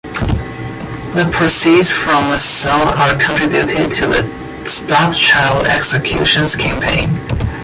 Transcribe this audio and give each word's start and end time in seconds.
The 1.13 1.29
proceeds 1.31 1.91
from 1.91 2.31
the 2.31 2.37
song 2.39 2.87
are 2.87 3.15
contributed 3.17 3.91
to 3.91 4.07
the 4.07 4.65
Stop 4.67 5.13
Child 5.15 5.67
Executions 5.67 6.55
Campaign. 6.55 7.19